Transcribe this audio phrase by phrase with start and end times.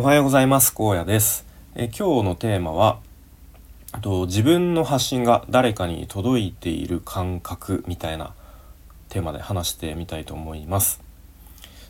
[0.00, 0.72] おはようございます。
[0.72, 1.44] 高野です。
[1.74, 3.00] え今日のテーマは
[4.00, 8.32] と自分の発信が誰かに届いている感覚みたいな
[9.08, 11.00] テーマで話してみたいと思います。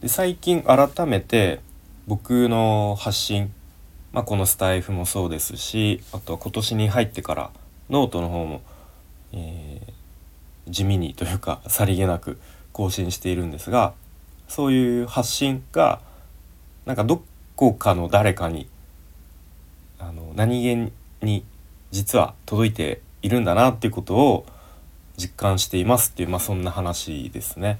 [0.00, 1.60] で最近改めて
[2.08, 3.52] 僕の発信
[4.12, 7.50] まあ、このスタイフもそうですしあとは今年に入ってから
[7.88, 8.62] ノートの方も、
[9.32, 12.40] えー、地味にというかさりげなく
[12.72, 13.94] 更新しているんですが
[14.48, 16.00] そういう発信が
[16.84, 17.22] なんかど
[17.70, 18.66] こかの誰かに
[20.00, 20.92] あの何気
[21.24, 21.44] に
[21.92, 24.46] 実は届いているんだなっていうことを
[25.16, 27.78] 実感していますっていう、まあ、そんな話ですね。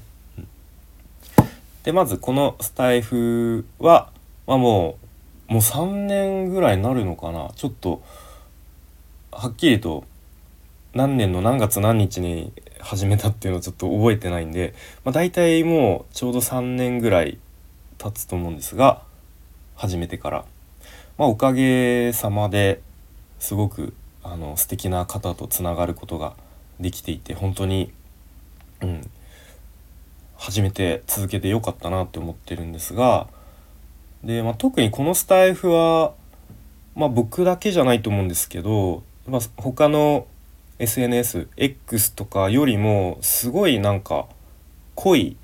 [1.83, 4.11] でまずこのスタイフは、
[4.47, 4.99] まあ、も
[5.51, 8.05] うもう3年ぐらいになるのかなちょっと
[9.33, 10.05] はっきりと
[10.95, 14.75] 何年の何月何日に始めたっていうのをちょっと覚えてないんで、
[15.05, 17.39] まあ、大体もうちょうど3年ぐらい
[17.99, 19.03] 経つと思うんですが
[19.75, 20.45] 始めてから、
[21.19, 22.81] まあ、おかげさまで
[23.39, 26.35] すごくあの素敵な方とつながることが
[26.81, 27.93] できていて本当に、
[28.81, 29.11] うん、
[30.37, 33.29] 始めて続けてよかったなって思ってるんですが
[34.25, 36.15] で、まあ、特にこのスタイフは、
[36.95, 40.27] まあ、僕だけじゃないと思うんですけど、まあ、他の
[40.79, 44.27] SNSX とかよりもすごいなんか
[44.95, 45.37] 濃い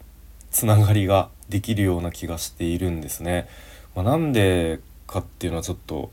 [0.50, 3.48] つながりができるような気がしているんですね。
[3.94, 6.10] まあ、なんでかっていうのはちょっと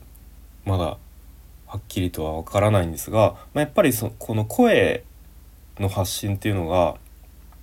[0.64, 0.98] まだ
[1.66, 5.04] はっきりとはわからないんですが、まあ、やっぱりそこの声
[5.78, 6.96] の発信っていうのが、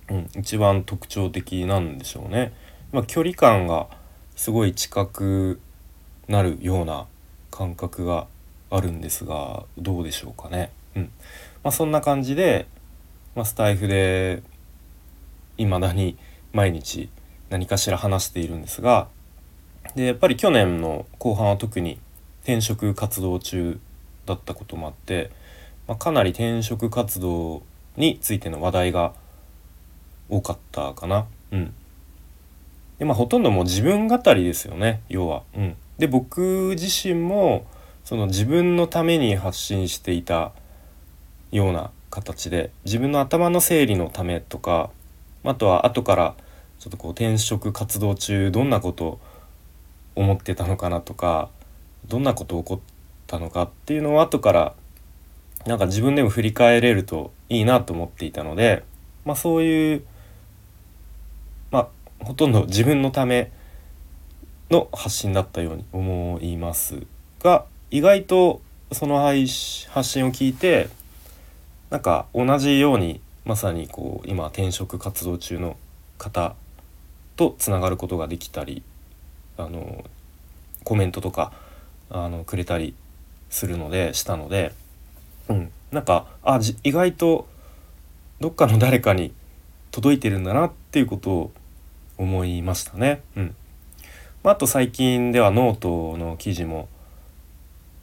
[0.08, 2.52] うん、一番特徴的なんでしょうね。
[2.92, 3.88] まあ、距離感が
[4.36, 5.60] すごい近く
[6.28, 7.06] なるような
[7.50, 8.26] 感覚が
[8.70, 10.70] あるんですがどうでしょうかね。
[10.94, 11.02] うん
[11.62, 12.66] まあ、そんな感じで、
[13.34, 14.42] まあ、スタイフで
[15.56, 16.16] 未だに
[16.52, 17.08] 毎日
[17.50, 19.08] 何かしら話しているんですが
[19.94, 21.98] でやっぱり去年の後半は特に
[22.42, 23.78] 転職活動中
[24.26, 25.30] だったこともあって、
[25.86, 27.62] まあ、かなり転職活動
[27.96, 29.14] についての話題が
[30.28, 31.26] 多かったかな。
[31.52, 31.74] うん、
[32.98, 35.42] でまあほとんどもう自分語りですよね要は。
[35.56, 37.66] うん、で僕自身も
[38.04, 40.52] その自分のために発信していた
[41.52, 44.90] ような形で自分の頭の整理のためとか
[45.44, 46.34] あとは後から
[46.78, 49.20] ちょっとこう転職活動中どんなことを
[50.14, 51.50] 思ってたのかなとか
[52.06, 52.80] どんなこと起こっ
[53.26, 54.74] たのかっていうのを後から
[55.66, 58.84] なんか自分でも振り返れるといいなと思っていたので、
[59.24, 60.04] まあ、そういう、
[61.70, 63.50] まあ、ほとんど自分のため
[64.70, 67.02] の発信だったように思います
[67.40, 68.60] が意外と
[68.92, 69.46] その配
[69.88, 70.88] 発信を聞いて
[71.90, 75.76] なんか同じようにまさにこう今転職活動中の
[76.18, 76.54] 方
[77.36, 78.82] とつながることができたり
[79.56, 80.04] あの
[80.84, 81.52] コメントとか
[82.10, 82.94] あのくれたり
[83.50, 84.72] するのでしたので、
[85.48, 87.46] うん、なんかあ意外と
[88.40, 89.32] どっかの誰かに
[89.90, 91.52] 届いてるんだなっていうことを
[92.18, 93.22] 思いましたね。
[93.36, 93.54] うん
[94.42, 96.88] まあ、あと最近ではノートの記事も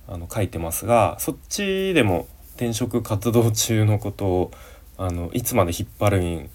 [0.07, 4.51] あの書いてますがそっちでも転職活動中のことを
[4.97, 6.49] あのいつまで引っ張る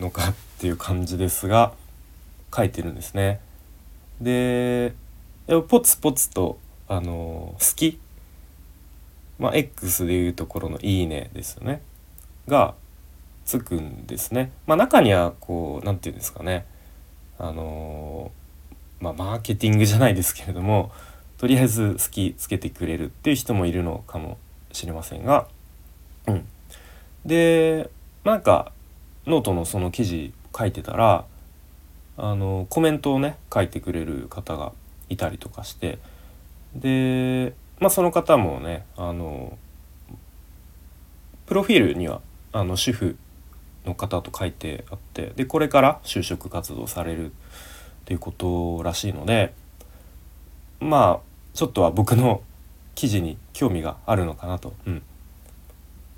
[0.00, 1.72] のかっていう感じですが
[2.54, 3.40] 書いてるんですね。
[4.20, 4.94] で
[5.68, 7.98] ポツポツとあの好き、
[9.38, 11.82] まあ、X でいうところの「いいね」ですよね。
[12.48, 12.74] が
[13.44, 14.50] つくんですね。
[14.66, 16.66] まあ、中にはこう何て言うんですかね。
[17.38, 18.30] あの
[19.00, 20.90] まあ、マーケティングじゃないですけれども
[21.36, 24.38] とりあえず好きつけてくれるっていう人もいるのかも
[24.72, 25.46] しれませんが、
[26.26, 26.46] うん、
[27.26, 27.90] で
[28.24, 28.72] なんか
[29.26, 31.26] ノートのその記事書いてたら
[32.18, 34.72] あのコメントをね書いてくれる方が
[35.08, 35.98] いたりとかして
[36.74, 39.56] で、まあ、その方もねあの
[41.46, 42.20] プロフィールには
[42.52, 43.16] あの主婦
[43.84, 47.30] の方と書いてあってでこれから就職活動されるっ
[48.04, 49.52] ていうことらしいので
[50.80, 52.42] まあちょっとは僕の
[52.94, 54.74] 記事に興味があるのかなと。
[54.86, 55.02] うん、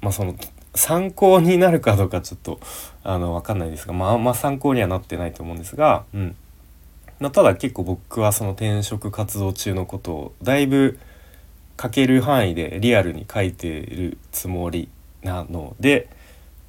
[0.00, 0.34] まあその
[0.75, 2.61] 参考になるかどうかちょっと
[3.03, 6.37] あの分かんないですがまあまあ参考にはなってないと思うんですが、うん。
[7.20, 10.99] まあ、ただ結構僕はその転職活動中のことをだいぶ
[11.81, 14.88] 書ける範囲でリアルに書いているつもり
[15.23, 16.09] なので、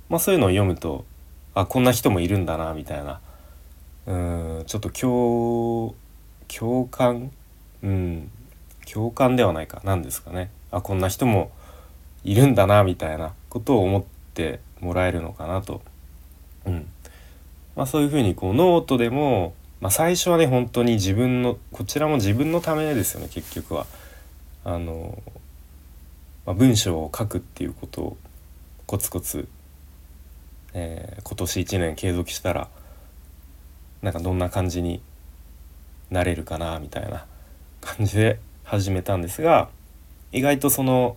[0.10, 1.06] まあ、そういうのを読むと
[1.54, 3.20] あこんな人もいるんだなみたいな。
[4.08, 4.14] う
[4.62, 5.94] んちょっと共
[6.48, 7.32] 共感？
[7.84, 8.32] うん。
[8.92, 9.82] 共感ではないか。
[9.84, 10.50] 何ですかね。
[10.72, 11.52] あこんな人も
[12.24, 15.82] いるんだなみたいなことを思ってもらえるのかなと、
[16.66, 16.88] うん
[17.76, 23.86] まあ、そういうふうにこうノートでもまあ、最初はね本当に自分のこちらも自分のためですよね結局は。
[24.66, 25.22] あの
[26.46, 28.18] まあ、文章を書くっていうことを
[28.86, 29.48] コツコツ、
[30.74, 32.68] えー、今年1年継続したら
[34.02, 35.02] なんかどんな感じに
[36.12, 37.26] なれるかなみたいな
[37.80, 39.70] 感じで始めたんですが
[40.34, 41.16] 意外とその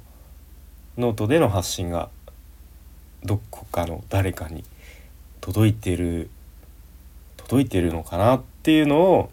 [0.99, 2.09] ノートでの発信が
[3.25, 4.65] どこかの誰かに
[5.41, 6.31] 届いてる
[7.37, 9.31] 届いてるのかなっていうのを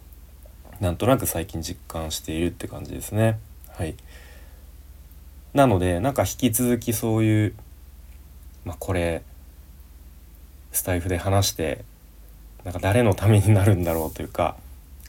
[0.80, 3.38] なんとなく最近実感しているって感じですね。
[3.68, 3.94] はい、
[5.54, 7.54] なのでなんか引き続きそういう、
[8.64, 9.22] まあ、これ
[10.72, 11.84] スタイフで話して
[12.64, 14.56] なんか誰のためになるんだろうというか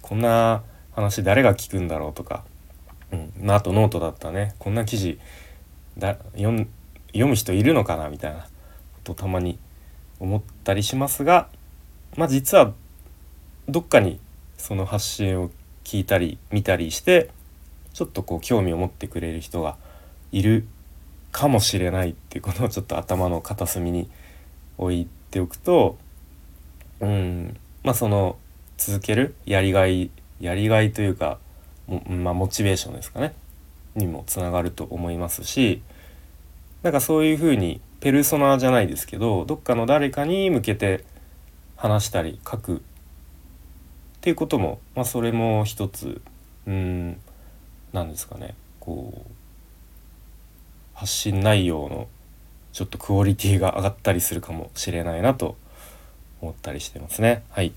[0.01, 0.63] こんな
[0.93, 2.43] 話誰が聞くんだろうとか、
[3.11, 3.31] うん。
[3.41, 4.55] まあ、あとノートだったね。
[4.59, 5.19] こんな記事
[5.97, 8.47] だ読む人いるのかなみたいなこ
[9.03, 9.57] とたまに
[10.19, 11.49] 思ったりしますが
[12.15, 12.73] まあ実は
[13.67, 14.19] どっかに
[14.57, 15.51] その発信を
[15.83, 17.29] 聞いたり見たりして
[17.93, 19.77] ちょっとこう興味を持ってくれる人が
[20.31, 20.65] いる
[21.31, 24.09] かもしれないっていうことをちょっと頭の片隅に
[24.77, 25.97] 置いておくと
[26.99, 28.37] うんまあその
[28.77, 31.39] 続けるやりがいやりがいというか
[32.07, 33.33] まあ、モチベーションですかね。
[33.95, 35.81] にもつながると思いますし
[36.83, 41.03] なんかそういうふうにペルソナじゃないですけどどっかの誰かに向けて
[41.75, 42.79] 話したり書くっ
[44.21, 46.21] ていうことも、まあ、それも一つ
[46.65, 47.17] うん
[47.93, 49.31] 何ですかねこう
[50.93, 52.07] 発信内容の
[52.73, 55.57] ちょっとクオリティが上がったりするかもしれないなと
[56.41, 57.43] 思ったりしてますね。
[57.49, 57.73] はい。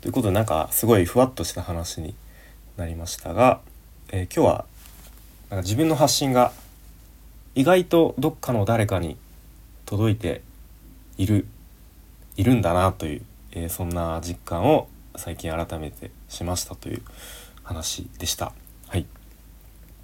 [0.00, 2.14] ということでなんかすごいふわっとした話に
[2.76, 3.60] なりましたが、
[4.12, 4.64] えー、今日は
[5.50, 6.52] なんか自分の発信が
[7.56, 9.16] 意外とどっかの誰かに
[9.84, 10.42] 届いて
[11.16, 11.46] いる
[12.36, 13.22] いるんだなという、
[13.52, 17.02] えー、そんな実感を最近改めてしましたという
[17.64, 18.52] 話でした。
[18.88, 19.06] はい。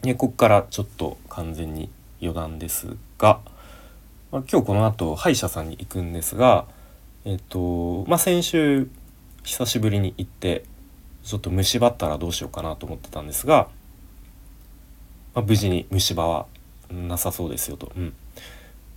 [0.02, 1.88] でここからちょっと完全に
[2.20, 3.40] 余談ですが、
[4.32, 6.66] まあ、今日この後歯医者さんに行くんですが、
[7.25, 8.88] えっ、とまあ、先週
[9.44, 10.64] 久しぶりに行って
[11.22, 13.69] ちょっと虫歯ったらどうしようかなと思ってたんですが、
[15.34, 16.46] まあ、無事に虫歯は
[16.90, 17.93] なさそうですよと。
[17.96, 18.14] うん、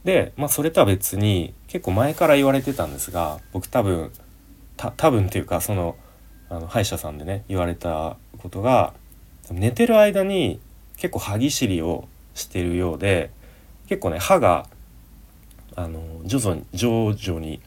[0.03, 4.11] で、まあ、それとは別に結構前から言われてたんですが僕多分
[4.77, 5.95] 多分っていうかその
[6.49, 8.93] あの歯医者さんでね言われたことが
[9.49, 10.59] 寝てる間に
[10.97, 13.31] 結構歯ぎしりをしてるようで
[13.87, 14.67] 結構ね歯が
[15.75, 17.61] あの徐々に徐々に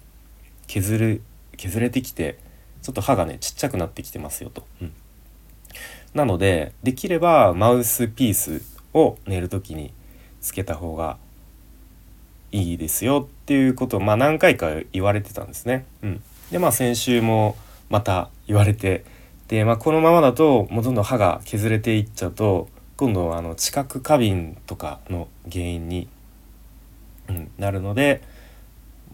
[0.67, 1.23] 削る
[1.57, 2.39] 削れてきて
[2.83, 4.65] ちょっと歯がねちっちゃくなってきてますよと。
[4.81, 4.93] うん、
[6.15, 8.63] なのでできればマウスピース
[8.95, 9.93] を寝る時に
[10.41, 11.19] つけた方が
[12.51, 15.85] いいですよっていうことを、まあ、何回か言われてたんですね。
[16.03, 17.57] うん、でまあ先週も
[17.91, 19.05] また言われて
[19.49, 26.09] で、まあ、このままだともうどんどん歯が削れていっちゃうと今度あの知覚過敏とかの原因に、
[27.29, 28.23] うん、なるので、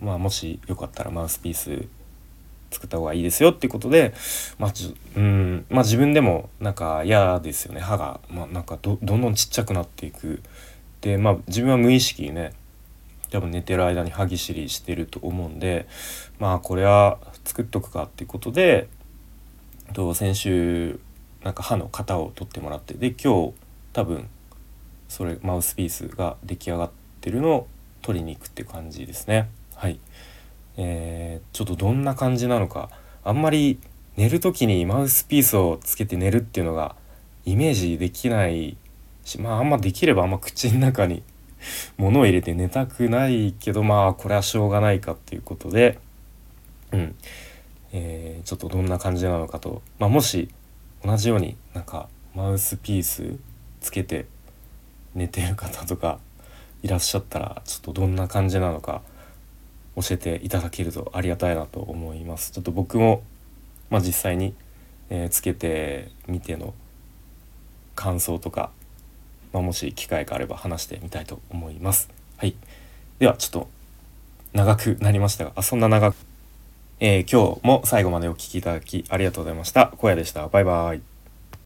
[0.00, 1.86] まあ、もしよかったらマウスピース
[2.74, 4.12] 作った方がいいですよっていうことで、
[4.58, 4.72] まあ
[5.16, 7.80] うんまあ、自分でもなんか嫌ですよね。
[7.80, 10.42] 歯が、まあ、なんかどどんどんちっちゃくなっていく。
[11.00, 12.52] で、まあ、自分は無意識にね
[13.30, 15.86] 多分寝てる間に歯ぎしりしてると思うんで
[16.38, 18.88] まあこれは作っとくかっていうことで
[19.92, 21.00] と先週
[21.42, 23.54] なんか歯の型を取ってもらってで今日
[23.92, 24.28] 多分
[25.08, 26.90] それマウスピースが出来上がっ
[27.20, 27.68] てるのを
[28.02, 29.48] 取りに行くって感じですね。
[29.74, 29.98] はい、
[30.76, 32.90] えー、ちょっとどんな感じなのか。
[33.22, 33.78] あんまり
[34.16, 36.94] 寝る時にマウスピースをつけて寝るっていうのが
[37.44, 38.76] イメージできない
[39.24, 41.22] しまああんまできればあんま口の中に
[41.96, 45.98] 物を入れて寝たくないけどまあこれはしょうがないかっていうことで。
[46.92, 47.16] うん、
[47.92, 50.48] えー、ちょっとどんな感じなのかと、まあ、もし
[51.04, 53.36] 同じようになんかマウスピース
[53.80, 54.26] つけて
[55.14, 56.20] 寝てる方とか
[56.84, 59.02] いらっしゃったらちょっとどんな感じなのか
[59.96, 62.52] 教えていただけるとありがたいなと思います。
[62.52, 63.22] ちょっと僕も、
[63.90, 64.54] まあ、実際に、
[65.10, 66.74] えー、つけてみての
[67.94, 68.70] 感想とか、
[69.52, 72.08] まあ、もし機会があれば話してみたいと思います。
[72.36, 72.56] はい、
[73.18, 73.68] ではちょっと
[74.52, 76.16] 長くなりましたがあそんな長く、
[77.00, 79.92] えー、今日も最後までお聴きいただきありがとうございました。
[79.98, 80.48] 小屋でした。
[80.48, 81.13] バイバイ。